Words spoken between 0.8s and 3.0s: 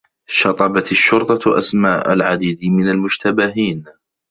الشّرطة أسماء العديد من